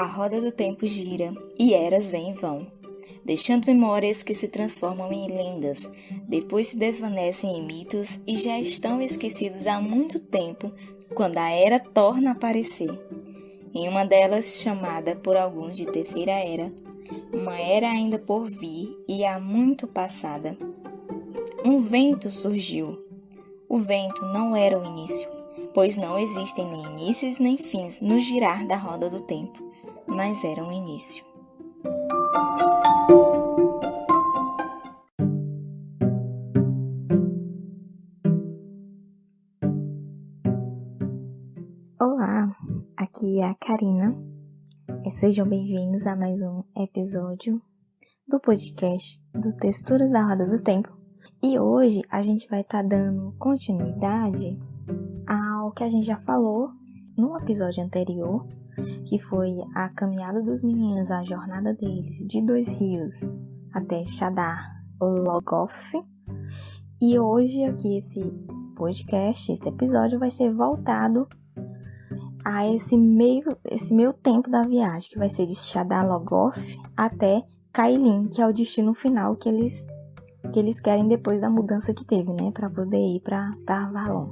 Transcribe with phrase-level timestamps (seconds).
[0.00, 2.66] A roda do tempo gira e eras vêm e vão,
[3.22, 5.92] deixando memórias que se transformam em lendas,
[6.26, 10.72] depois se desvanecem em mitos e já estão esquecidos há muito tempo
[11.14, 12.88] quando a era torna a aparecer.
[13.74, 16.72] Em uma delas, chamada por alguns de Terceira Era,
[17.30, 20.56] uma era ainda por vir e há muito passada,
[21.62, 22.98] um vento surgiu.
[23.68, 25.28] O vento não era o início,
[25.74, 29.68] pois não existem nem inícios nem fins no girar da roda do tempo
[30.10, 31.24] mas era um início.
[42.00, 42.54] Olá,
[42.96, 44.16] aqui é a Karina.
[45.04, 47.62] É, sejam bem-vindos a mais um episódio
[48.26, 50.90] do podcast do Texturas da Roda do Tempo.
[51.42, 54.58] E hoje a gente vai estar tá dando continuidade
[55.26, 56.70] ao que a gente já falou
[57.16, 58.46] no episódio anterior
[59.06, 63.20] que foi a caminhada dos meninos, a jornada deles de Dois Rios
[63.72, 65.96] até Shadar Logoff.
[67.00, 68.20] E hoje aqui esse
[68.76, 71.26] podcast, esse episódio vai ser voltado
[72.44, 77.42] a esse meio, esse meio tempo da viagem, que vai ser de Shadar Logoff até
[77.72, 79.86] Kailin, que é o destino final que eles
[80.52, 84.30] que eles querem depois da mudança que teve, né, para poder ir para Tarvalon.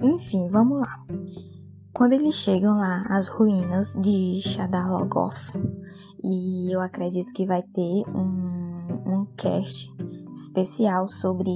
[0.00, 1.04] Enfim, vamos lá.
[1.92, 5.52] Quando eles chegam lá às ruínas de Shadalogoth,
[6.22, 9.92] e eu acredito que vai ter um, um cast
[10.32, 11.50] especial sobre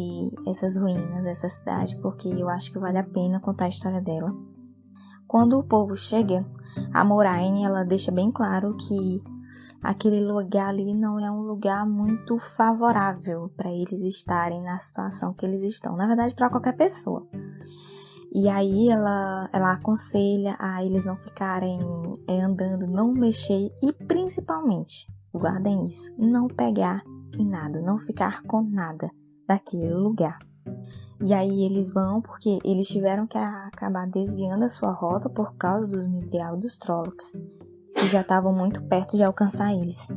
[0.48, 4.34] essas ruínas, essa cidade, porque eu acho que vale a pena contar a história dela.
[5.26, 6.44] Quando o povo chega,
[6.92, 9.22] a Moraine ela deixa bem claro que
[9.82, 15.46] aquele lugar ali não é um lugar muito favorável para eles estarem na situação que
[15.46, 15.96] eles estão.
[15.96, 17.24] Na verdade, para qualquer pessoa.
[18.34, 21.78] E aí ela, ela aconselha a eles não ficarem
[22.28, 27.04] é, andando, não mexer e principalmente, guardem isso, não pegar
[27.38, 29.08] em nada, não ficar com nada
[29.46, 30.38] daquele lugar.
[31.22, 35.88] E aí eles vão porque eles tiveram que acabar desviando a sua rota por causa
[35.88, 37.36] dos Midrial e dos Trollocs,
[37.94, 40.08] que já estavam muito perto de alcançar eles.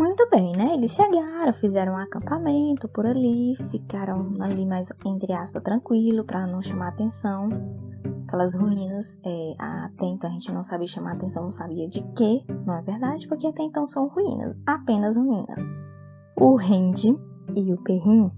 [0.00, 0.72] Muito bem, né?
[0.72, 6.62] Eles chegaram, fizeram um acampamento por ali, ficaram ali mais, entre aspas, tranquilo para não
[6.62, 7.50] chamar atenção.
[8.26, 12.42] Aquelas ruínas, é, até então a gente não sabia chamar atenção, não sabia de quê,
[12.64, 13.28] não é verdade?
[13.28, 15.68] Porque até então são ruínas, apenas ruínas.
[16.34, 17.14] O Randy
[17.54, 18.30] e o Perrin,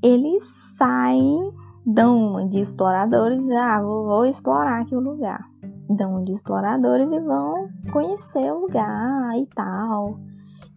[0.00, 0.44] eles
[0.76, 1.52] saem,
[1.84, 5.44] dão de exploradores, ah, vou, vou explorar aqui o lugar.
[5.90, 10.27] Dão de exploradores e vão conhecer o lugar e tal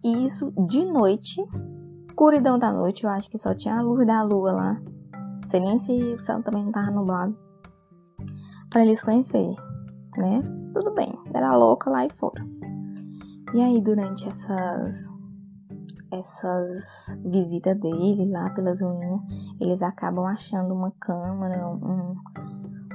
[0.04, 1.44] e isso de noite,
[2.08, 4.74] escuridão da noite, eu acho que só tinha a luz da lua lá.
[4.74, 7.36] Não sei nem se o céu também não tava nublado.
[8.70, 9.56] Pra eles conhecerem,
[10.16, 10.42] né?
[10.74, 12.44] Tudo bem, era louca lá e fora.
[13.54, 15.10] E aí, durante essas
[16.10, 19.20] essas visitas dele lá pelas ruínas,
[19.58, 22.14] eles acabam achando uma câmara, um,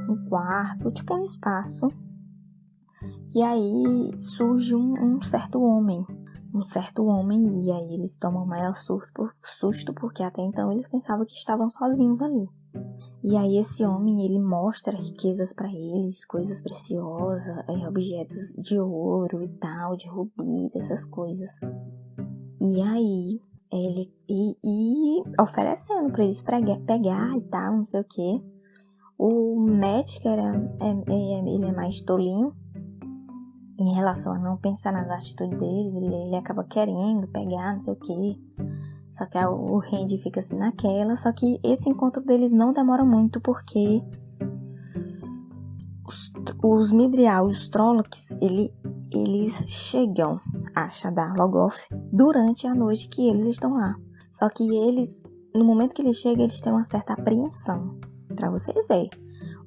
[0.09, 1.87] um quarto, tipo um espaço.
[3.31, 6.05] Que aí surge um, um certo homem
[6.57, 11.25] um certo homem e aí eles tomam maior susto, susto porque até então eles pensavam
[11.25, 12.47] que estavam sozinhos ali.
[13.23, 19.43] E aí esse homem ele mostra riquezas para eles, coisas preciosas, é, objetos de ouro
[19.43, 21.49] e tal, de rubi, dessas coisas.
[22.59, 23.39] E aí
[23.71, 28.43] ele e, e oferecendo para eles pegar e tal, não sei o que.
[29.17, 32.55] O Matt, que era, é, é, ele é mais tolinho,
[33.79, 37.93] em relação a não pensar nas atitudes deles, ele, ele acaba querendo pegar, não sei
[37.93, 38.41] o que.
[39.11, 41.15] Só que o Randy fica assim naquela.
[41.15, 44.01] Só que esse encontro deles não demora muito porque
[46.07, 46.31] os,
[46.63, 48.71] os Midrial e os Trollocs, ele,
[49.11, 50.39] eles chegam
[50.75, 51.77] a Shadar Logoth
[52.11, 53.95] durante a noite que eles estão lá.
[54.31, 55.21] Só que eles,
[55.53, 57.99] no momento que eles chegam, eles têm uma certa apreensão.
[58.35, 59.09] para vocês verem.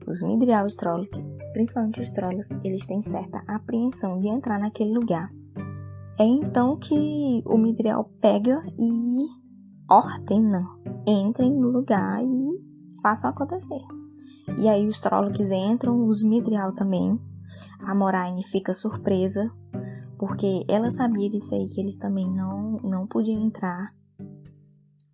[0.06, 4.92] Os Midrial e os Trollocs principalmente os trolls, eles têm certa apreensão de entrar naquele
[4.92, 5.30] lugar.
[6.18, 9.26] É então que o Midriel pega e
[9.88, 10.66] ordena:
[11.06, 13.80] entrem no lugar e façam acontecer.
[14.58, 17.18] E aí os Trollocs entram, os Midriel também.
[17.80, 19.50] A Moraine fica surpresa,
[20.18, 23.94] porque ela sabia disso aí que eles também não, não podiam entrar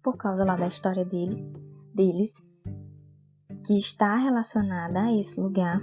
[0.02, 1.44] por causa lá da história dele,
[1.94, 2.46] deles
[3.66, 5.80] que está relacionada a esse lugar.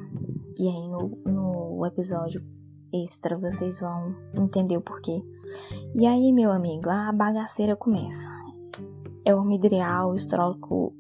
[0.58, 2.42] E aí no, no episódio
[2.94, 5.22] extra vocês vão entender o porquê.
[5.94, 8.30] E aí, meu amigo, a bagaceira começa.
[9.26, 10.96] É o Midrial, o Stróloco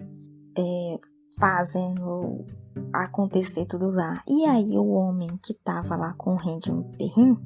[0.57, 0.99] é,
[1.39, 2.45] fazendo
[2.93, 4.21] acontecer tudo lá.
[4.27, 7.37] E aí o homem que tava lá com o Randy Perrin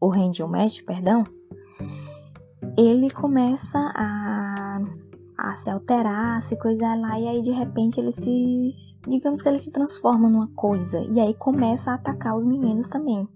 [0.00, 1.24] o Matt, perdão,
[2.78, 4.35] ele começa a,
[5.50, 8.70] a se alterar, a se coisar lá, e aí de repente ele se.
[9.06, 11.00] Digamos que ele se transforma numa coisa.
[11.08, 13.28] E aí começa a atacar os meninos também.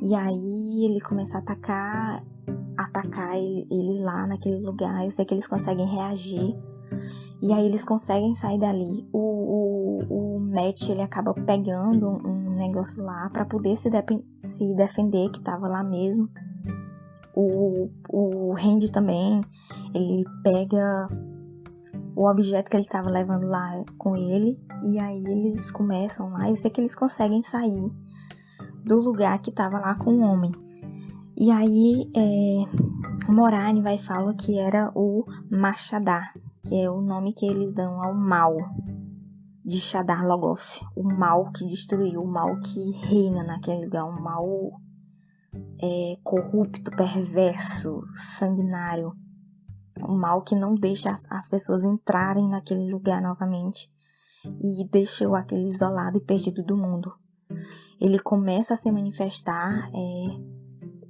[0.00, 2.22] E aí ele começa a atacar,
[2.76, 5.04] atacar eles lá naquele lugar.
[5.04, 6.56] Eu sei que eles conseguem reagir.
[7.42, 9.08] E aí eles conseguem sair dali.
[9.12, 13.90] O, o, o Matt ele acaba pegando um negócio lá para poder se,
[14.40, 16.28] se defender, que tava lá mesmo.
[17.34, 19.40] O, o Randy também,
[19.94, 21.08] ele pega
[22.14, 26.48] o objeto que ele estava levando lá com ele e aí eles começam lá.
[26.48, 27.90] Eu sei que eles conseguem sair
[28.84, 30.52] do lugar que estava lá com o homem.
[31.36, 36.32] E aí é, Morane vai falar que era o Machadar,
[36.62, 38.56] que é o nome que eles dão ao mal
[39.64, 44.44] de Shadar Logoth, o mal que destruiu, o mal que reina naquele lugar, um mal
[45.80, 49.12] é, corrupto, perverso, sanguinário.
[50.08, 53.90] Um mal que não deixa as, as pessoas entrarem naquele lugar novamente
[54.60, 57.12] e deixou aquele isolado e perdido do mundo.
[58.00, 60.40] Ele começa a se manifestar é,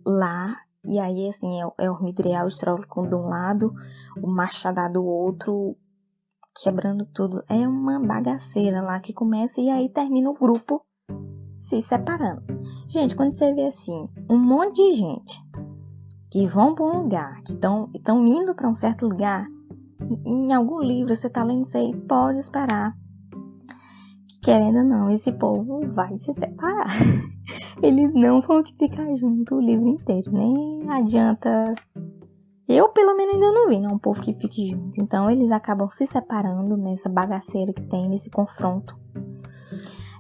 [0.05, 3.73] lá, e aí assim é, é o Midriel Estrólico de um lado,
[4.21, 5.77] o Machadá do outro,
[6.63, 7.43] quebrando tudo.
[7.49, 10.85] É uma bagaceira lá que começa e aí termina o grupo
[11.59, 12.43] se separando.
[12.89, 15.52] Gente, quando você vê assim, um monte de gente
[16.33, 19.47] que vão para um lugar, que estão indo para um certo lugar,
[20.25, 22.97] em algum livro você tá lendo isso aí, pode esperar.
[24.43, 26.97] Querendo ou não, esse povo vai se separar.
[27.83, 31.75] Eles não vão ficar junto o livro inteiro, nem adianta.
[32.67, 33.77] Eu, pelo menos, ainda não vi?
[33.77, 35.01] Um povo que fique junto.
[35.01, 38.97] Então, eles acabam se separando nessa bagaceira que tem, nesse confronto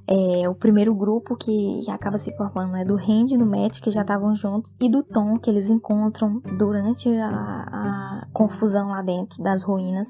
[0.07, 3.91] é, o primeiro grupo que, acaba se formando é do Randy e do Matt, que
[3.91, 9.43] já estavam juntos, e do Tom, que eles encontram durante a, a confusão lá dentro
[9.43, 10.09] das ruínas.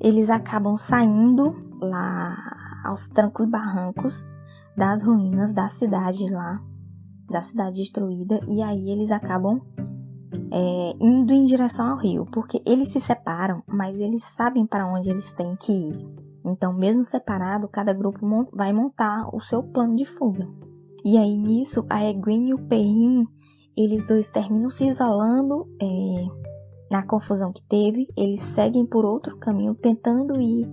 [0.00, 2.36] Eles acabam saindo lá
[2.84, 4.24] aos trancos e barrancos
[4.76, 6.60] das ruínas da cidade lá,
[7.28, 9.60] da cidade destruída, e aí eles acabam
[10.50, 15.10] é, indo em direção ao rio, porque eles se separam, mas eles sabem para onde
[15.10, 16.21] eles têm que ir.
[16.44, 18.20] Então, mesmo separado, cada grupo
[18.52, 20.48] vai montar o seu plano de fuga.
[21.04, 23.26] E aí nisso, a Egwene e o Perrin,
[23.76, 26.26] eles dois terminam se isolando é,
[26.90, 28.06] na confusão que teve.
[28.16, 30.68] Eles seguem por outro caminho, tentando ir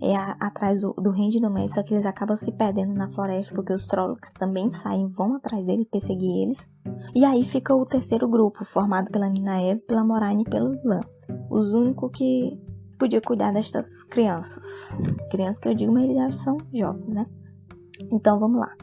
[0.00, 3.54] é, atrás do, do Randy do Mestre, só que eles acabam se perdendo na floresta,
[3.54, 6.68] porque os Trollocs também saem, vão atrás dele, perseguir eles.
[7.14, 11.00] E aí fica o terceiro grupo, formado pela Nina Eve, pela Moraine e pelo Lan.
[11.50, 12.58] Os únicos que
[12.98, 14.94] podia cuidar destas crianças.
[15.30, 17.26] Crianças que eu digo, mas eles são jovens, né?
[18.10, 18.74] Então vamos lá.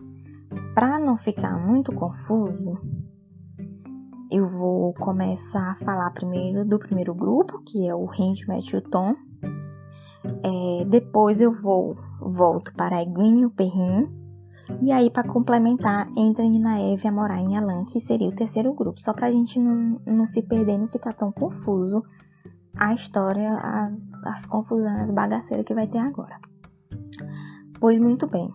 [0.73, 2.77] Para não ficar muito confuso,
[4.31, 9.15] eu vou começar a falar primeiro do primeiro grupo, que é o Randy, Matthew Tom.
[10.25, 14.09] É, depois eu vou volto para a Eguin e o Perrin.
[14.81, 18.29] E aí, para complementar, entra a Nina Eve, a Moraine e a Lan, que seria
[18.29, 18.99] o terceiro grupo.
[19.01, 22.03] Só para a gente não, não se perder, não ficar tão confuso
[22.75, 26.39] a história, as, as confusões, as bagaceiras que vai ter agora.
[27.79, 28.51] Pois muito bem.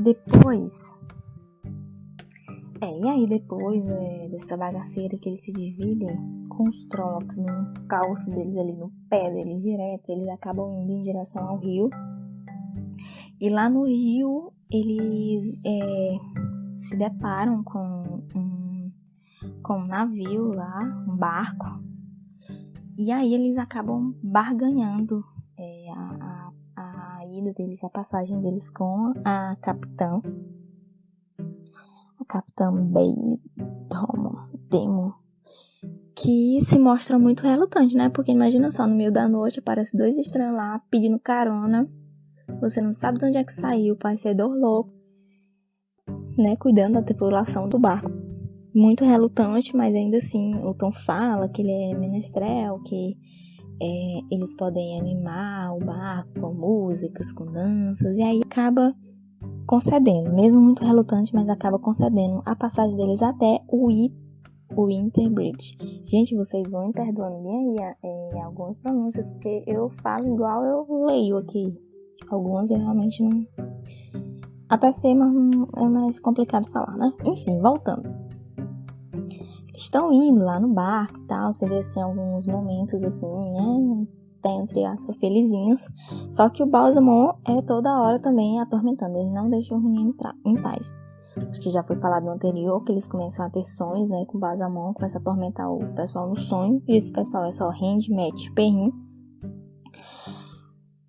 [0.00, 0.94] Depois.
[2.80, 7.72] É, e aí depois é, dessa bagaceira que eles se dividem com os Trollocs no
[7.88, 11.88] calço deles ali, no pé deles direto, eles acabam indo em direção ao rio.
[13.40, 16.16] E lá no rio eles é,
[16.76, 18.90] se deparam com um,
[19.62, 21.66] com um navio lá, um barco,
[22.96, 25.24] e aí eles acabam barganhando
[25.58, 30.22] é, a, a, a, ida deles, a passagem deles com a capitã.
[32.20, 33.40] A capitã Bailey
[34.70, 35.12] Demon.
[36.14, 38.08] Que se mostra muito relutante, né?
[38.08, 41.88] Porque imagina só, no meio da noite aparece dois estranhos lá pedindo carona.
[42.60, 44.92] Você não sabe de onde é que saiu, parecedor louco.
[46.38, 46.56] Né?
[46.56, 48.23] Cuidando da tripulação do barco
[48.74, 53.16] muito relutante, mas ainda assim o Tom fala que ele é menestrel, que
[53.80, 58.94] é, eles podem animar o barco com músicas, com danças, e aí acaba
[59.66, 64.12] concedendo, mesmo muito relutante, mas acaba concedendo a passagem deles até o, I,
[64.76, 65.76] o Interbridge.
[66.02, 71.06] Gente, vocês vão me perdoando bem aí é, algumas pronúncias, porque eu falo igual eu
[71.06, 71.76] leio aqui.
[72.28, 73.46] Algumas eu realmente não.
[74.68, 75.32] Até sei, mas
[75.76, 77.12] é mais complicado falar, né?
[77.24, 78.23] Enfim, voltando
[79.76, 81.52] estão indo lá no barco e tal.
[81.52, 84.06] Você vê assim alguns momentos assim, né?
[84.46, 85.88] Entre aspas, felizinhos.
[86.30, 89.16] Só que o Balsamon é toda hora também atormentando.
[89.16, 90.14] Ele não deixa o menino
[90.44, 90.92] em paz.
[91.48, 94.38] acho que já foi falado no anterior, que eles começam a ter sonhos, né, com
[94.38, 98.52] Basamon, começa a atormentar o pessoal no sonho, e esse pessoal é só Rand, Matt,
[98.54, 98.92] Perrin.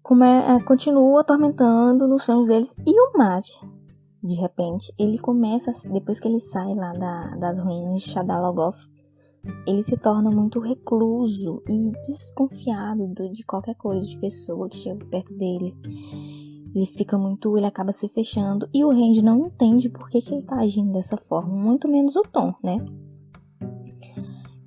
[0.02, 3.50] Come, é, continua atormentando nos sonhos deles, e o Matt,
[4.26, 8.90] de repente, ele começa, depois que ele sai lá da, das ruínas de Shadalogoth,
[9.68, 15.34] ele se torna muito recluso e desconfiado de qualquer coisa, de pessoa que chega perto
[15.36, 15.74] dele.
[16.74, 20.34] Ele fica muito, ele acaba se fechando e o Randy não entende por que, que
[20.34, 22.84] ele tá agindo dessa forma, muito menos o Tom, né?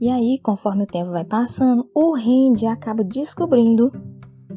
[0.01, 3.91] E aí, conforme o tempo vai passando, o Randy acaba descobrindo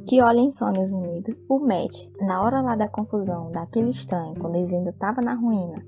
[0.08, 4.56] que, olhem só, meus amigos, o Matt, na hora lá da confusão, daquele estranho, quando
[4.56, 5.84] eles ainda estavam na ruína,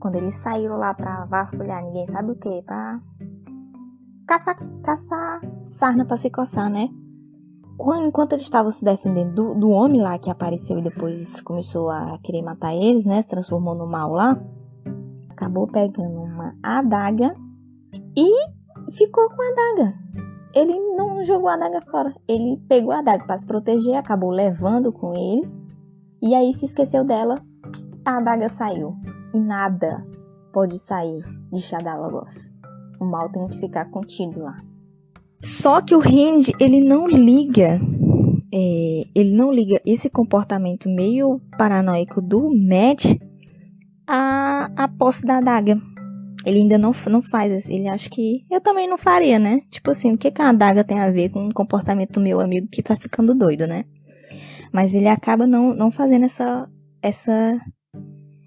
[0.00, 3.00] quando eles saíram lá pra vasculhar, ninguém sabe o que, pra
[4.26, 6.88] caçar, caçar sarna pra se coçar, né?
[8.04, 12.18] enquanto eles estavam se defendendo do, do, homem lá que apareceu e depois começou a
[12.22, 13.22] querer matar eles, né?
[13.22, 14.36] Se transformou no mal lá.
[15.28, 17.36] Acabou pegando uma adaga
[18.16, 20.27] e ficou com a adaga.
[20.54, 22.14] Ele não jogou a adaga fora.
[22.26, 25.48] Ele pegou a adaga para se proteger, acabou levando com ele.
[26.22, 27.36] E aí se esqueceu dela.
[28.04, 28.96] A adaga saiu.
[29.34, 30.06] E nada
[30.52, 32.50] pode sair de Shadalagoth.
[33.00, 34.56] O mal tem que ficar contido lá.
[35.42, 37.80] Só que o Randy, ele não liga,
[38.52, 43.16] é, ele não liga esse comportamento meio paranoico do Matt
[44.06, 45.80] a, a posse da adaga.
[46.48, 49.60] Ele ainda não, não faz, ele acha que eu também não faria, né?
[49.70, 52.40] Tipo assim, o que, que a adaga tem a ver com o comportamento do meu
[52.40, 53.84] amigo que tá ficando doido, né?
[54.72, 56.66] Mas ele acaba não, não fazendo essa,
[57.02, 57.60] essa,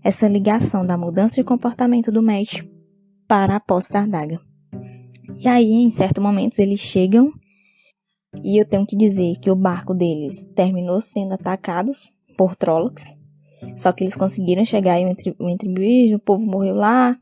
[0.03, 2.63] essa ligação da mudança de comportamento do Matt
[3.27, 4.41] para a posse da adaga.
[5.37, 7.31] E aí, em certos momentos, eles chegam
[8.43, 13.15] e eu tenho que dizer que o barco deles terminou sendo atacados por Trollocs.
[13.75, 15.05] Só que eles conseguiram chegar em
[15.37, 17.15] o Entre o povo morreu lá.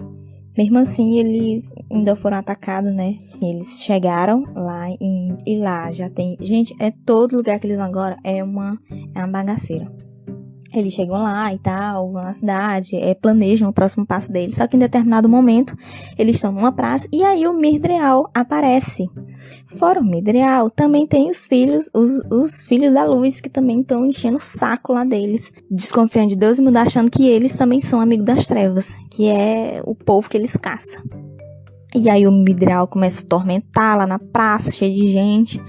[0.59, 3.17] Mesmo assim, eles ainda foram atacados, né?
[3.41, 6.35] Eles chegaram lá e, e lá já tem.
[6.41, 8.77] Gente, é todo lugar que eles vão agora é uma,
[9.15, 9.89] é uma bagaceira.
[10.73, 14.55] Eles chegam lá e tal, vão na cidade, é, planejam o próximo passo deles.
[14.55, 15.75] Só que em determinado momento,
[16.17, 19.09] eles estão numa praça e aí o Mirdreal aparece.
[19.77, 24.05] Fora o Midreal, também tem os filhos, os, os filhos da luz, que também estão
[24.05, 27.99] enchendo o saco lá deles, desconfiando de Deus e mudar, achando que eles também são
[27.99, 31.03] amigos das trevas, que é o povo que eles caçam.
[31.95, 35.59] E aí o Midreal começa a atormentar lá na praça, cheio de gente.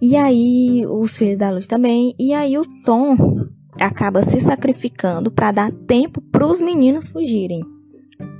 [0.00, 2.12] E aí os filhos da luz também.
[2.18, 3.16] E aí o Tom
[3.78, 7.60] acaba se sacrificando para dar tempo para os meninos fugirem.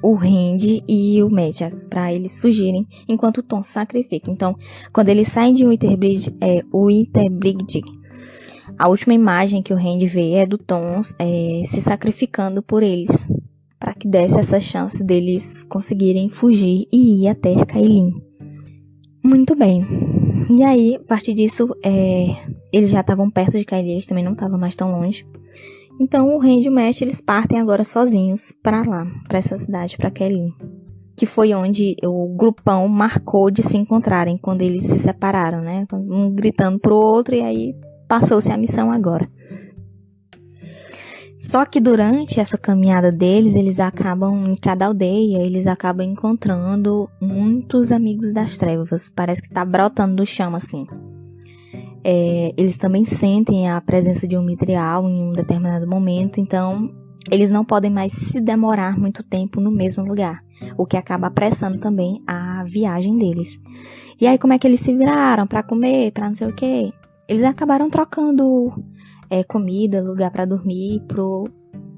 [0.03, 4.31] O Randy e o Medja, para eles fugirem, enquanto o Tom sacrifica.
[4.31, 4.57] Então,
[4.93, 7.83] quando eles saem de Winterbridge, é, Winterbridge,
[8.79, 13.27] a última imagem que o Randy vê é do Tom é, se sacrificando por eles,
[13.79, 18.13] para que desse essa chance deles conseguirem fugir e ir até Kailin.
[19.23, 19.85] Muito bem.
[20.51, 22.37] E aí, a partir disso, é,
[22.73, 25.27] eles já estavam perto de eles também não estavam mais tão longe.
[26.01, 29.97] Então, o Randy e o Mesh, eles partem agora sozinhos para lá, para essa cidade,
[29.97, 30.53] para Kailin.
[31.15, 35.87] Que foi onde o grupão marcou de se encontrarem quando eles se separaram, né?
[35.93, 37.77] Um gritando pro outro e aí
[38.09, 39.29] passou-se a missão agora.
[41.39, 47.91] Só que durante essa caminhada deles, eles acabam, em cada aldeia, eles acabam encontrando muitos
[47.93, 49.11] amigos das trevas.
[49.11, 50.87] Parece que tá brotando do chão, assim.
[52.05, 56.93] É, eles também sentem a presença de um mitrial em um determinado momento, então
[57.31, 60.45] eles não podem mais se demorar muito tempo no mesmo lugar,
[60.77, 63.61] o que acaba apressando também a viagem deles.
[64.21, 66.93] E aí, como é que eles se viraram para comer, para não sei o que?
[67.29, 68.73] Eles acabaram trocando
[69.31, 71.45] é, comida, lugar para dormir, pro,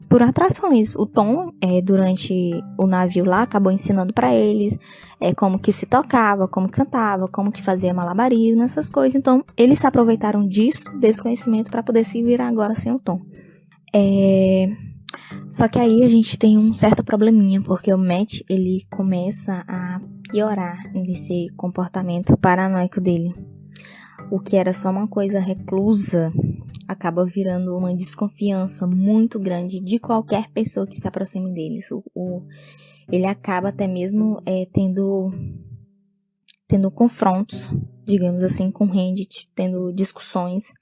[0.08, 0.94] por atrações.
[0.94, 4.78] O Tom, é, durante o navio lá, acabou ensinando para eles
[5.20, 9.14] é, como que se tocava, como cantava, como que fazia malabarismo, essas coisas.
[9.14, 13.20] Então, eles se aproveitaram disso, desse conhecimento, para poder se virar agora sem o Tom.
[13.94, 14.68] É...
[15.48, 20.00] Só que aí a gente tem um certo probleminha, porque o Matt, ele começa a
[20.30, 23.34] piorar nesse comportamento paranoico dele.
[24.30, 26.32] O que era só uma coisa reclusa
[26.86, 31.90] acaba virando uma desconfiança muito grande de qualquer pessoa que se aproxime deles.
[31.90, 32.42] O, o
[33.10, 35.30] ele acaba até mesmo é, tendo
[36.66, 37.68] tendo confrontos,
[38.04, 40.72] digamos assim, com Reddit, tendo discussões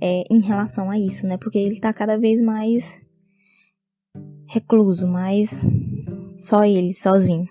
[0.00, 1.36] é, em relação a isso, né?
[1.36, 2.98] Porque ele tá cada vez mais
[4.48, 5.64] recluso, mais
[6.36, 7.48] só ele, sozinho.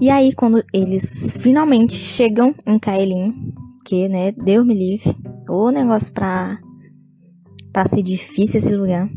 [0.00, 3.52] E aí, quando eles finalmente chegam em Kaelin,
[3.84, 5.16] que, né, Deus me livre,
[5.48, 6.60] o negócio pra
[7.82, 9.08] tá ser difícil esse lugar.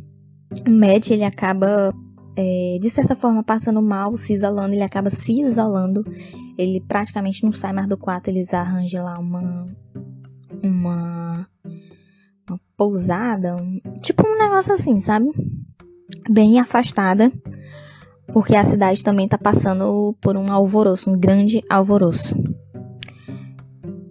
[0.68, 1.92] O Matt, ele acaba
[2.36, 6.06] é, de certa forma, passando mal, se isolando, ele acaba se isolando.
[6.58, 9.66] Ele praticamente não sai mais do quarto, eles arranjam lá uma.
[10.62, 11.48] Uma.
[12.48, 15.30] Uma pousada, um, tipo um negócio assim, sabe?
[16.30, 17.32] Bem afastada,
[18.34, 22.36] porque a cidade também tá passando por um alvoroço, um grande alvoroço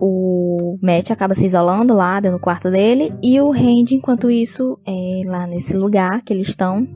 [0.00, 5.22] o Matt acaba se isolando lá no quarto dele e o Randy, enquanto isso, é,
[5.26, 6.88] lá nesse lugar que eles estão,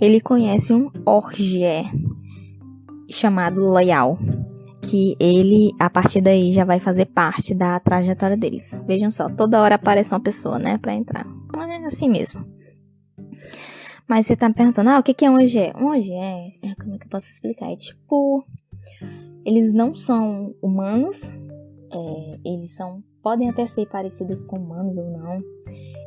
[0.00, 1.84] ele conhece um orgier
[3.10, 4.18] chamado Loyal,
[4.80, 8.74] que ele, a partir daí, já vai fazer parte da trajetória deles.
[8.86, 11.26] Vejam só, toda hora aparece uma pessoa, né, pra entrar.
[11.58, 12.46] É assim mesmo.
[14.08, 15.74] Mas você tá me perguntando, ah, o que é um orgier?
[15.76, 17.70] Um orgier, é, como é que eu posso explicar?
[17.70, 18.44] É tipo,
[19.44, 21.22] eles não são humanos,
[21.92, 25.40] é, eles são podem até ser parecidos com humanos ou não.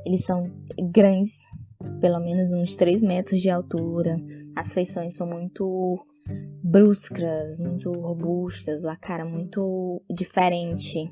[0.05, 0.51] Eles são
[0.91, 1.31] grandes,
[2.01, 4.17] pelo menos uns 3 metros de altura.
[4.55, 6.05] As feições são muito
[6.63, 11.11] bruscas, muito robustas, a cara muito diferente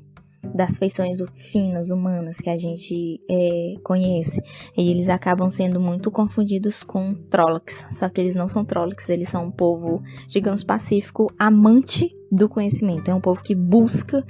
[0.54, 4.42] das feições finas humanas que a gente é, conhece.
[4.76, 7.86] E eles acabam sendo muito confundidos com Trollocs.
[7.90, 13.10] Só que eles não são Trollocs, eles são um povo, digamos, pacífico, amante do conhecimento.
[13.10, 14.24] É um povo que busca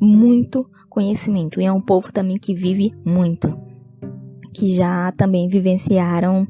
[0.00, 1.60] muito conhecimento.
[1.60, 3.58] E é um povo também que vive muito.
[4.54, 6.46] Que já também vivenciaram,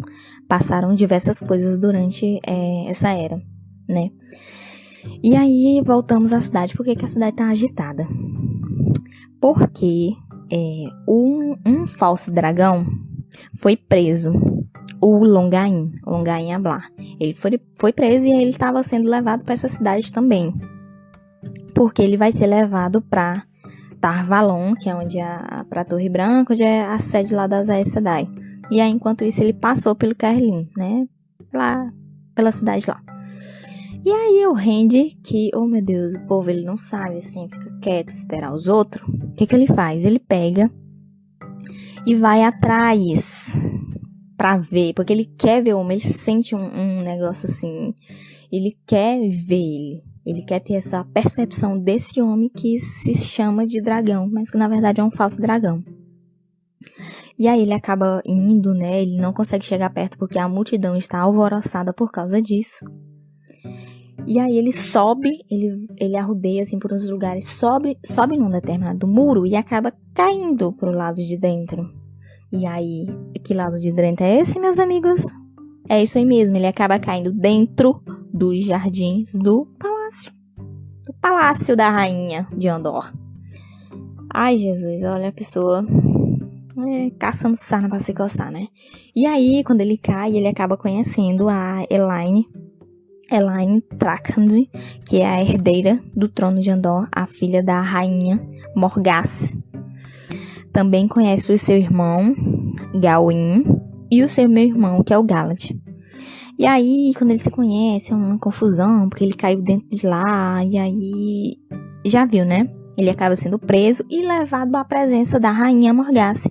[0.49, 3.41] passaram diversas coisas durante é, essa era,
[3.89, 4.11] né?
[5.23, 6.75] E aí voltamos à cidade.
[6.75, 8.07] Por que, que a cidade tá agitada?
[9.41, 10.13] Porque
[10.53, 12.87] é, um, um falso dragão
[13.57, 14.33] foi preso
[15.01, 16.91] o Longain, Longain Ablar.
[17.19, 20.53] Ele foi, foi preso e ele estava sendo levado para essa cidade também
[21.81, 23.43] porque ele vai ser levado para
[24.01, 27.89] Tarvalon, que é onde é para Torre Branca, onde é a sede lá das Aes
[27.89, 28.29] Sedai.
[28.71, 31.09] E aí, enquanto isso, ele passou pelo Kerlin, né?
[31.53, 31.91] Lá,
[32.35, 33.00] pela cidade lá.
[34.02, 37.78] E aí o Randy, que, oh meu Deus, o povo ele não sabe assim, fica
[37.82, 39.06] quieto, esperar os outros.
[39.06, 40.04] O que que ele faz?
[40.04, 40.71] Ele pega
[42.06, 43.50] e vai atrás
[44.36, 47.95] pra ver, porque ele quer ver o homem, ele sente um, um negócio assim,
[48.50, 50.02] ele quer ver ele.
[50.25, 54.69] Ele quer ter essa percepção desse homem que se chama de dragão, mas que na
[54.69, 55.82] verdade é um falso dragão.
[57.39, 59.02] E aí ele acaba indo, né?
[59.02, 62.84] Ele não consegue chegar perto porque a multidão está alvoroçada por causa disso.
[64.26, 69.06] E aí ele sobe, ele, ele arrudeia assim por uns lugares, sobe, sobe num determinado
[69.06, 71.91] muro e acaba caindo pro lado de dentro.
[72.52, 73.06] E aí,
[73.45, 75.25] que lado de dentro é esse, meus amigos?
[75.89, 78.02] É isso aí mesmo, ele acaba caindo dentro
[78.33, 80.33] dos jardins do palácio.
[81.04, 83.13] Do palácio da rainha de Andor.
[84.33, 85.85] Ai, Jesus, olha a pessoa
[86.89, 88.69] é, caçando sarna pra se coçar, né?
[89.15, 92.49] E aí, quando ele cai, ele acaba conhecendo a Elaine.
[93.30, 94.66] Elaine Trakand,
[95.06, 98.40] que é a herdeira do trono de Andor, a filha da rainha
[98.75, 99.54] Morgas.
[100.73, 102.34] Também conhece o seu irmão,
[103.00, 103.64] Gawain,
[104.10, 105.71] e o seu meu irmão, que é o Galad.
[106.58, 110.62] E aí, quando eles se conhecem, é uma confusão, porque ele caiu dentro de lá,
[110.64, 111.56] e aí.
[112.04, 112.69] Já viu, né?
[112.97, 116.50] Ele acaba sendo preso e levado à presença da rainha Morgasse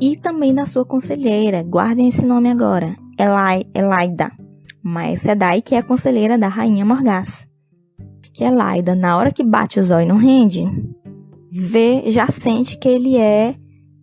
[0.00, 1.62] e também da sua conselheira.
[1.62, 4.30] Guardem esse nome agora: Elai, Elaida.
[4.88, 7.44] Mas Sedai, que é a conselheira da rainha Morgasse.
[8.32, 10.64] Que Elaida, na hora que bate o zóio no rende,
[11.50, 13.52] vê, já sente que ele é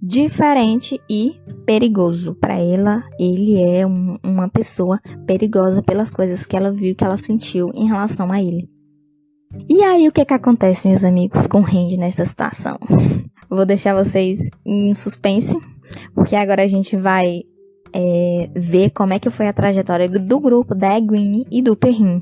[0.02, 2.36] diferente e perigoso.
[2.36, 7.16] Para ela, ele é um, uma pessoa perigosa pelas coisas que ela viu, que ela
[7.16, 8.70] sentiu em relação a ele.
[9.70, 12.78] E aí, o que que acontece, meus amigos, com Randy nessa situação?
[13.50, 15.58] Vou deixar vocês em suspense,
[16.14, 17.44] porque agora a gente vai
[17.94, 22.22] é, ver como é que foi a trajetória do grupo da Egwene e do Perrin,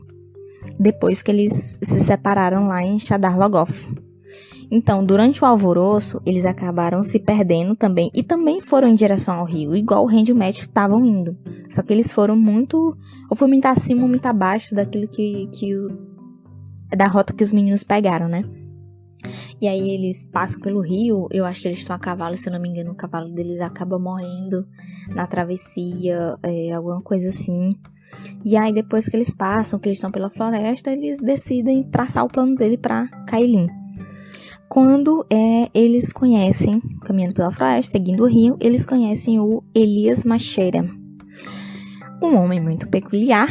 [0.79, 3.88] depois que eles se separaram lá em Shadar Logoth.
[4.69, 9.45] Então, durante o alvoroço, eles acabaram se perdendo também e também foram em direção ao
[9.45, 11.36] rio, igual o Randy Matt estavam indo.
[11.69, 12.95] Só que eles foram muito,
[13.29, 15.89] ou foi muito acima ou muito abaixo daquilo que, que o,
[16.95, 18.43] da rota que os meninos pegaram, né?
[19.62, 22.54] E aí eles passam pelo rio, eu acho que eles estão a cavalo, se eu
[22.54, 24.67] não me engano, o cavalo deles acaba morrendo
[25.10, 27.69] na travessia, é, alguma coisa assim.
[28.43, 32.28] E aí depois que eles passam, que eles estão pela floresta, eles decidem traçar o
[32.28, 33.67] plano dele para Kailin.
[34.67, 40.89] Quando é, eles conhecem, caminhando pela floresta, seguindo o rio, eles conhecem o Elias Macheira,
[42.19, 43.47] um homem muito peculiar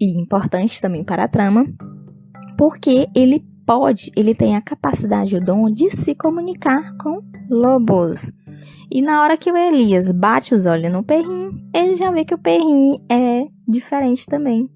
[0.00, 1.66] e importante também para a trama,
[2.56, 8.32] porque ele pode, ele tem a capacidade, o dom de se comunicar com lobos.
[8.90, 12.34] E na hora que o Elias bate os olhos no perrinho, ele já vê que
[12.34, 14.68] o perrinho é diferente também.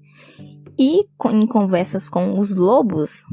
[0.79, 3.25] E em conversas com os lobos,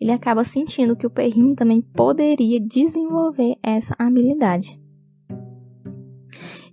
[0.00, 4.80] ele acaba sentindo que o perrinho também poderia desenvolver essa habilidade.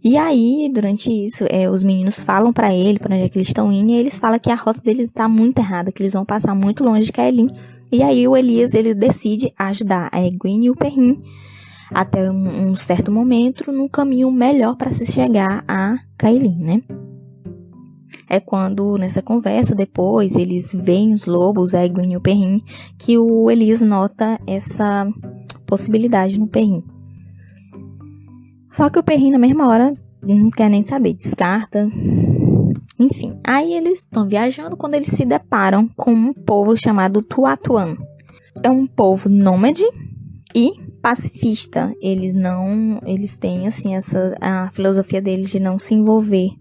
[0.04, 3.50] E aí, durante isso, é, os meninos falam para ele para onde é que eles
[3.50, 6.26] estão indo, e eles falam que a rota deles está muito errada, que eles vão
[6.26, 7.48] passar muito longe de Kaelin.
[7.95, 11.17] E aí o Elias ele decide ajudar a Egwene e o Perrin
[11.89, 16.84] até um, um certo momento no caminho melhor para se chegar a Kaelin, né?
[18.29, 22.62] É quando, nessa conversa, depois, eles veem os lobos, a Egwene e o Perrin,
[22.99, 25.08] que o Elias nota essa
[25.65, 26.84] possibilidade no Perrin.
[28.73, 31.88] Só que o Perrin, na mesma hora, não quer nem saber, descarta.
[32.97, 37.97] Enfim, aí eles estão viajando quando eles se deparam com um povo chamado Tuatuan.
[38.63, 39.84] É um povo nômade
[40.53, 41.93] e pacifista.
[42.01, 46.51] Eles não, eles têm assim essa a filosofia deles de não se envolver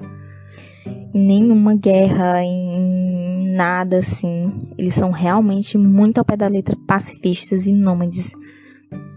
[1.15, 4.53] em nenhuma guerra, em nada assim.
[4.77, 8.33] Eles são realmente muito ao pé da letra pacifistas e nômades.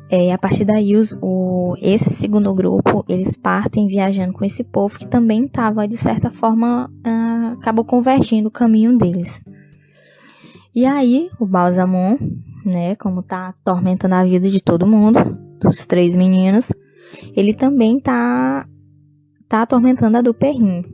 [0.09, 4.97] É, a partir daí, os, o, esse segundo grupo, eles partem viajando com esse povo
[4.97, 9.41] que também estava, de certa forma, uh, acabou convergindo o caminho deles.
[10.73, 12.17] E aí, o Balsamon,
[12.65, 15.19] né, como tá atormentando a vida de todo mundo,
[15.59, 16.71] dos três meninos,
[17.35, 18.65] ele também tá,
[19.49, 20.85] tá atormentando a do Perrin.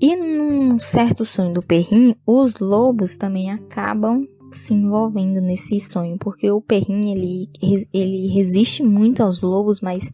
[0.00, 6.50] E num certo sonho do Perrin, os lobos também acabam se envolvendo nesse sonho, porque
[6.50, 7.48] o perrinho ele,
[7.92, 10.10] ele resiste muito aos lobos, mas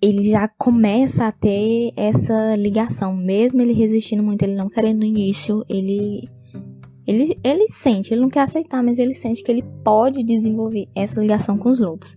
[0.00, 5.04] ele já começa a ter essa ligação, mesmo ele resistindo muito, ele não querendo no
[5.04, 6.24] início, ele
[7.06, 11.20] ele, ele sente, ele não quer aceitar, mas ele sente que ele pode desenvolver essa
[11.20, 12.16] ligação com os lobos.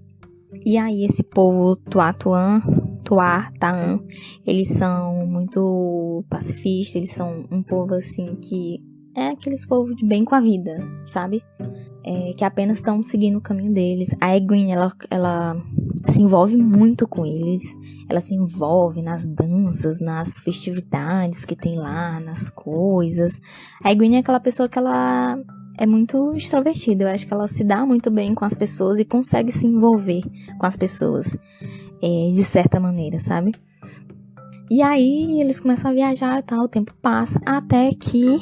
[0.64, 2.62] E aí esse povo Tuatuan,
[3.04, 4.00] Tuar, Taan,
[4.46, 8.80] eles são muito pacifistas, eles são um povo assim que
[9.16, 11.44] é aqueles povos de bem com a vida, sabe?
[12.04, 14.10] É, que apenas estão seguindo o caminho deles.
[14.22, 15.56] A Egwene, ela, ela
[16.08, 17.64] se envolve muito com eles.
[18.10, 23.40] Ela se envolve nas danças, nas festividades que tem lá, nas coisas.
[23.84, 25.40] A Egwene é aquela pessoa que ela
[25.78, 27.06] é muito extrovertida.
[27.06, 30.22] Eu acho que ela se dá muito bem com as pessoas e consegue se envolver
[30.60, 31.36] com as pessoas
[32.02, 33.52] é, de certa maneira, sabe?
[34.70, 38.40] E aí eles começam a viajar e tal, o tempo passa até que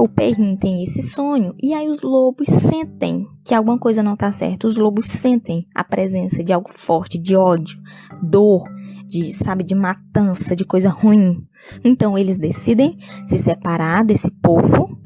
[0.00, 4.32] o perrinho tem esse sonho e aí os lobos sentem que alguma coisa não está
[4.32, 4.66] certa.
[4.66, 7.78] Os lobos sentem a presença de algo forte, de ódio,
[8.22, 8.64] dor,
[9.06, 11.46] de, sabe, de matança, de coisa ruim.
[11.84, 14.98] Então eles decidem se separar desse povo.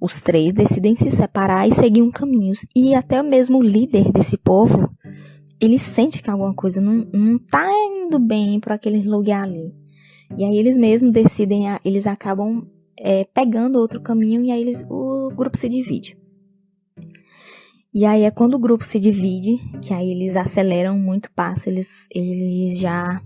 [0.00, 2.52] Os três decidem se separar e seguir um caminho.
[2.74, 4.90] E até mesmo o líder desse povo,
[5.60, 9.72] ele sente que alguma coisa não, não tá indo bem para aquele lugar ali.
[10.36, 12.66] E aí eles mesmos decidem, eles acabam
[12.98, 16.16] é, pegando outro caminho e aí eles, o grupo se divide.
[17.94, 21.68] E aí é quando o grupo se divide, que aí eles aceleram muito o passo,
[21.68, 23.20] eles, eles já.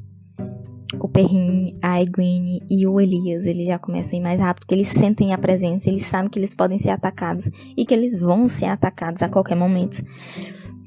[1.01, 4.75] O Perrin, a Egwene e o Elias, eles já começam a ir mais rápido, porque
[4.75, 8.49] eles sentem a presença, eles sabem que eles podem ser atacados e que eles vão
[8.49, 10.03] ser atacados a qualquer momento.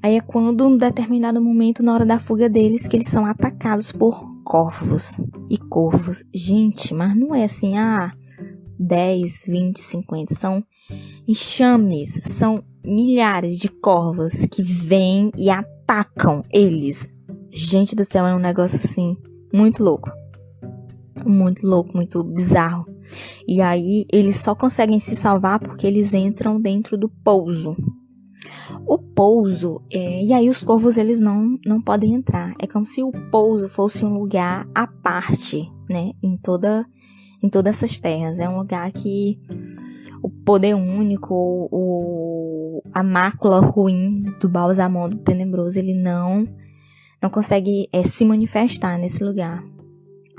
[0.02, 3.92] Aí é quando, um determinado momento, na hora da fuga deles, que eles são atacados
[3.92, 5.18] por corvos
[5.50, 6.24] e corvos.
[6.34, 8.12] Gente, mas não é assim, ah,
[8.80, 10.34] 10, 20, 50.
[10.34, 10.64] São
[11.28, 17.08] enxames, são milhares de corvos que vêm e atacam eles.
[17.52, 19.18] Gente do céu, é um negócio assim,
[19.54, 20.10] muito louco.
[21.26, 22.86] Muito louco, muito bizarro.
[23.48, 27.76] E aí eles só conseguem se salvar porque eles entram dentro do pouso.
[28.86, 32.54] O pouso, é, e aí os corvos eles não, não podem entrar.
[32.60, 36.12] É como se o pouso fosse um lugar à parte, né?
[36.22, 36.86] Em toda
[37.42, 38.40] em todas essas terras.
[38.40, 39.40] É um lugar que
[40.22, 46.48] o poder único, o, a mácula ruim do Balsamon, do Tenebroso, ele não
[47.22, 49.64] não consegue é, se manifestar nesse lugar.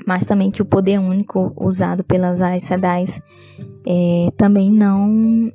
[0.05, 3.21] Mas também que o poder único usado pelas Aes Sedais
[3.87, 5.51] é, também não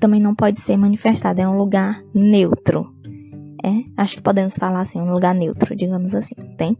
[0.00, 1.40] também não pode ser manifestado.
[1.40, 2.90] É um lugar neutro.
[3.62, 6.76] É, acho que podemos falar assim, um lugar neutro, digamos assim, tem?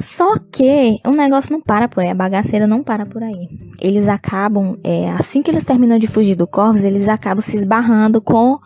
[0.00, 3.48] Só que o negócio não para por aí, a bagaceira não para por aí.
[3.78, 8.20] Eles acabam, é, assim que eles terminam de fugir do Corvus, eles acabam se esbarrando
[8.20, 8.58] com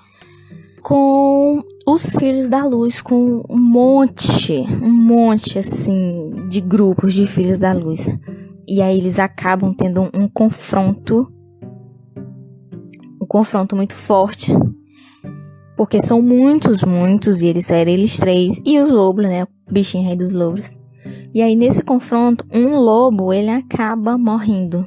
[0.81, 7.59] com os filhos da luz, com um monte, um monte assim de grupos de filhos
[7.59, 8.07] da luz.
[8.69, 11.33] E aí eles acabam tendo um, um confronto,
[13.21, 14.53] um confronto muito forte,
[15.75, 20.07] porque são muitos, muitos e eles eram eles três e os lobos, né, o bichinho
[20.07, 20.84] rei dos lobos
[21.35, 24.85] E aí nesse confronto, um lobo, ele acaba morrendo.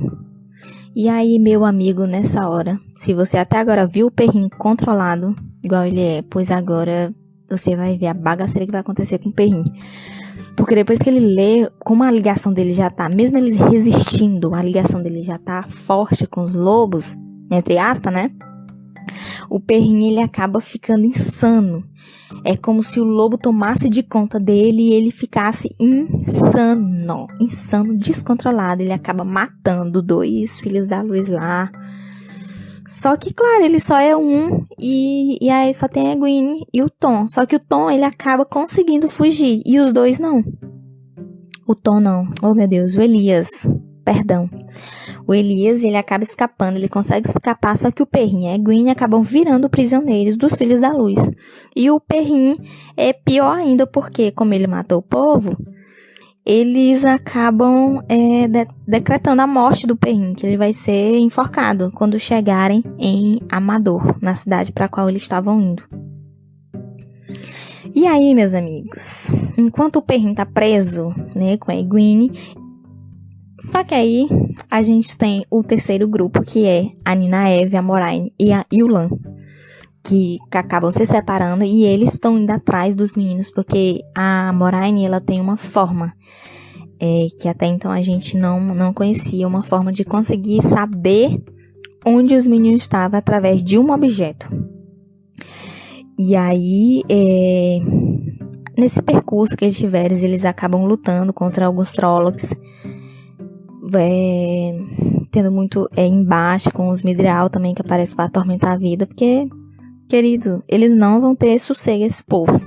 [0.95, 5.85] E aí, meu amigo, nessa hora, se você até agora viu o perrinho controlado, igual
[5.85, 7.13] ele é, pois agora
[7.49, 9.63] você vai ver a bagaceira que vai acontecer com o perrinho.
[10.55, 14.63] Porque depois que ele lê, como a ligação dele já tá, mesmo ele resistindo, a
[14.63, 17.15] ligação dele já tá forte com os lobos,
[17.51, 18.31] entre aspas, né?
[19.49, 21.83] O perrinho ele acaba ficando insano.
[22.43, 28.81] É como se o lobo tomasse de conta dele e ele ficasse insano, insano, descontrolado.
[28.81, 31.71] Ele acaba matando dois filhos da luz lá.
[32.87, 36.81] Só que, claro, ele só é um e, e aí só tem a Gwen e
[36.81, 37.27] o Tom.
[37.27, 40.43] Só que o Tom, ele acaba conseguindo fugir e os dois não.
[41.67, 42.29] O Tom não.
[42.41, 43.67] Oh, meu Deus, o Elias.
[44.07, 44.49] Perdão.
[45.27, 48.89] O Elias, ele acaba escapando, ele consegue escapar, só que o Perrin e a Gwen
[48.89, 51.19] acabam virando prisioneiros dos Filhos da Luz.
[51.75, 52.55] E o Perrin
[52.95, 55.57] é pior ainda porque, como ele matou o povo,
[56.45, 62.17] eles acabam é, de decretando a morte do Perrin, que ele vai ser enforcado quando
[62.17, 65.83] chegarem em Amador, na cidade para a qual eles estavam indo.
[67.93, 72.31] E aí, meus amigos, enquanto o Perrin tá preso, né, com a Egwene,
[73.59, 74.27] só que aí
[74.69, 78.65] a gente tem o terceiro grupo, que é a Nina Eve, a Moraine e a
[78.73, 79.09] Yulan
[80.07, 85.19] que, acabam se separando e eles estão indo atrás dos meninos porque a Moraine ela
[85.19, 86.13] tem uma forma
[86.99, 91.43] é, que até então a gente não, não conhecia, uma forma de conseguir saber
[92.05, 94.47] onde os meninos estavam através de um objeto.
[96.17, 97.77] E aí, é,
[98.75, 102.55] nesse percurso que eles tiveram, eles acabam lutando contra alguns Trollocs,
[103.95, 104.77] é,
[105.31, 109.47] tendo muito é, embate com os Midrial também, que aparece para atormentar a vida, porque
[110.07, 112.61] Querido, eles não vão ter sossego esse povo.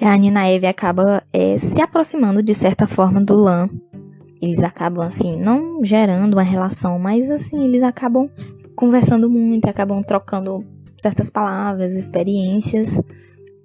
[0.00, 3.68] E a Nina Eve acaba é, se aproximando de certa forma do Lan.
[4.40, 8.30] Eles acabam assim, não gerando uma relação, mas assim, eles acabam
[8.76, 10.64] conversando muito, acabam trocando
[10.96, 13.00] certas palavras, experiências.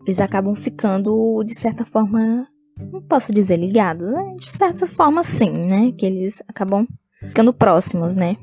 [0.03, 2.47] Eles acabam ficando, de certa forma,
[2.91, 4.35] não posso dizer ligados, né?
[4.39, 5.91] de certa forma sim, né?
[5.97, 6.87] Que eles acabam
[7.21, 8.37] ficando próximos, né?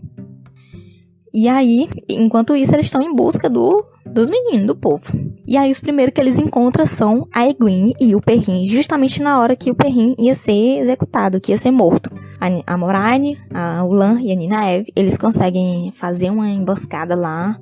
[1.38, 5.04] E aí, enquanto isso, eles estão em busca do, dos meninos, do povo.
[5.46, 9.38] E aí, os primeiros que eles encontram são a Egwene e o Perrin, justamente na
[9.38, 12.10] hora que o Perrin ia ser executado, que ia ser morto.
[12.40, 17.60] A, a Moraine, a Ulan e a Nina Eve, eles conseguem fazer uma emboscada lá.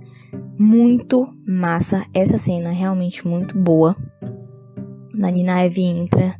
[0.57, 2.05] Muito massa.
[2.15, 3.97] Essa cena é realmente muito boa.
[5.22, 6.35] A Nina Eve entra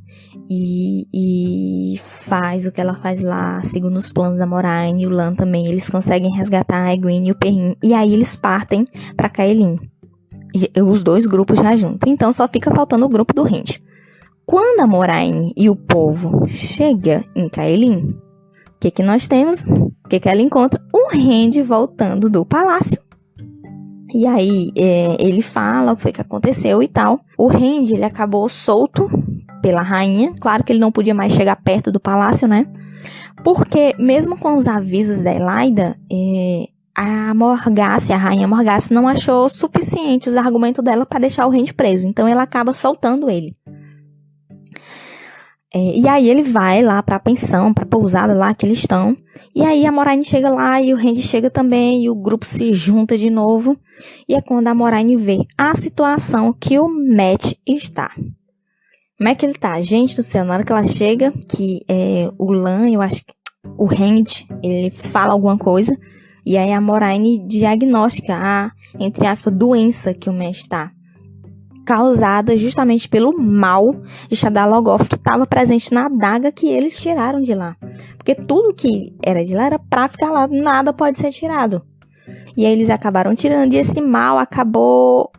[0.49, 5.11] e, e, faz o que ela faz lá, segundo os planos da Moraine e o
[5.11, 5.67] Lan também.
[5.67, 7.77] Eles conseguem resgatar a Egwene e o Perrin.
[7.83, 9.79] E aí eles partem para Kaelin.
[10.85, 12.11] Os dois grupos já juntos.
[12.11, 13.83] Então só fica faltando o grupo do Rend.
[14.47, 19.63] Quando a Moraine e o povo chega em Kaelin, o que, que nós temos?
[19.63, 20.81] O que, que ela encontra?
[20.93, 23.03] O Rend voltando do palácio.
[24.15, 27.19] E aí é, ele fala o que foi que aconteceu e tal.
[27.37, 29.11] O Rend ele acabou solto
[29.61, 30.33] pela rainha.
[30.41, 32.65] Claro que ele não podia mais chegar perto do palácio, né?
[33.43, 39.49] Porque, mesmo com os avisos da Elaida, é, a Morgace, a rainha Morgace, não achou
[39.49, 42.07] suficiente os argumentos dela para deixar o rei preso.
[42.07, 43.57] Então, ela acaba soltando ele.
[45.75, 48.79] É, e aí ele vai lá para a pensão, para a pousada lá que eles
[48.79, 49.17] estão.
[49.53, 52.73] E aí a Moraine chega lá e o Randy chega também e o grupo se
[52.73, 53.77] junta de novo.
[54.29, 58.13] E é quando a Moraine vê a situação que o Matt está.
[59.19, 59.81] Como é que ele tá?
[59.81, 63.35] Gente do céu, na hora que ela chega, que é, o Lan, eu acho que
[63.77, 65.97] o Hand, ele fala alguma coisa,
[66.47, 70.93] e aí a Moraine diagnostica a, entre aspas, doença que o Mesh está.
[71.85, 73.95] Causada justamente pelo mal
[74.29, 77.77] de Shadalogoth que estava presente na adaga que eles tiraram de lá.
[78.17, 81.83] Porque tudo que era de lá era pra ficar lá, nada pode ser tirado.
[82.57, 85.31] E aí eles acabaram tirando, e esse mal acabou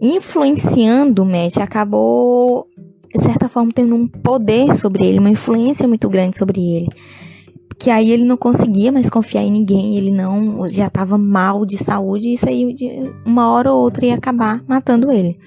[0.00, 2.68] influenciando o Mesh, acabou
[3.16, 6.88] de certa forma, tendo um poder sobre ele, uma influência muito grande sobre ele.
[7.78, 11.78] Que aí ele não conseguia mais confiar em ninguém, ele não já estava mal de
[11.78, 12.88] saúde, e isso aí de
[13.24, 15.38] uma hora ou outra ia acabar matando ele.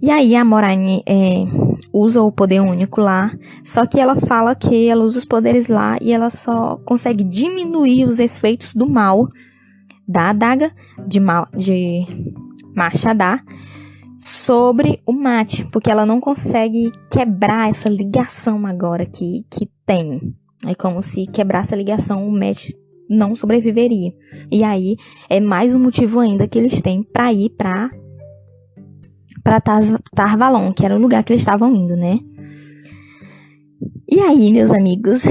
[0.00, 1.44] E aí a Moraine é,
[1.92, 3.32] usa o poder único lá,
[3.64, 8.06] só que ela fala que ela usa os poderes lá e ela só consegue diminuir
[8.06, 9.28] os efeitos do mal
[10.06, 10.72] da adaga
[11.06, 12.06] de, mal, de
[12.74, 13.42] Machadá
[14.18, 20.34] sobre o mate, porque ela não consegue quebrar essa ligação agora que, que tem.
[20.66, 22.74] É como se quebrasse a ligação, o mate
[23.08, 24.12] não sobreviveria.
[24.50, 24.96] E aí
[25.28, 27.90] é mais um motivo ainda que eles têm para ir para
[29.44, 32.18] para Tarvalon, que era o lugar que eles estavam indo, né?
[34.08, 35.22] E aí, meus amigos,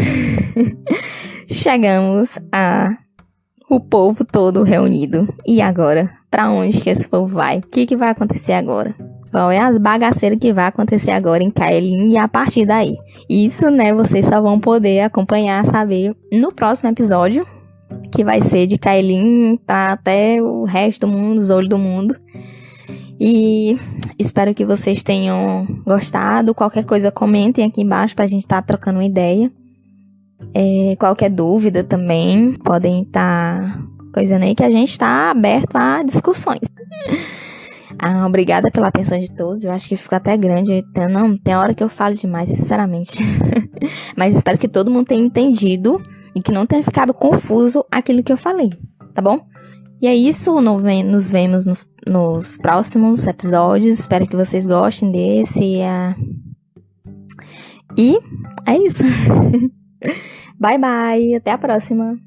[1.49, 2.95] chegamos a
[3.69, 5.27] o povo todo reunido.
[5.45, 6.11] E agora?
[6.29, 7.57] Para onde que esse povo vai?
[7.57, 8.95] O que, que vai acontecer agora?
[9.31, 12.95] Qual é as bagaceiras que vai acontecer agora em Kaelin e a partir daí?
[13.27, 17.47] Isso, né, vocês só vão poder acompanhar, saber no próximo episódio,
[18.11, 22.15] que vai ser de Kaelin para até o resto do mundo, os olhos do mundo.
[23.19, 23.77] E
[24.17, 26.53] espero que vocês tenham gostado.
[26.53, 29.51] Qualquer coisa, comentem aqui embaixo pra gente estar tá trocando uma ideia.
[30.53, 36.03] É, qualquer dúvida também, podem estar tá coisando aí que a gente está aberto a
[36.03, 36.59] discussões.
[37.99, 39.63] Ah, obrigada pela atenção de todos.
[39.63, 40.83] Eu acho que ficou até grande.
[41.09, 43.19] Não, tem hora que eu falo demais, sinceramente.
[44.17, 46.01] Mas espero que todo mundo tenha entendido
[46.35, 48.71] e que não tenha ficado confuso aquilo que eu falei,
[49.13, 49.45] tá bom?
[50.03, 50.59] E é isso.
[50.59, 53.99] Nos vemos nos, nos próximos episódios.
[53.99, 55.77] Espero que vocês gostem desse.
[55.77, 57.09] Uh...
[57.97, 58.19] E
[58.65, 59.05] é isso.
[60.59, 61.35] bye bye.
[61.35, 62.19] Até a próxima.